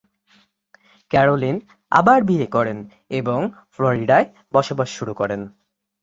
Caroline 1.11 1.55
আবার 1.91 2.19
বিয়ে 2.23 2.47
করেন 2.47 2.77
এবং 3.11 3.39
ফ্লোরিডায় 3.71 4.27
বসবাস 4.53 4.89
শুরু 4.89 5.13
করেন। 5.13 5.41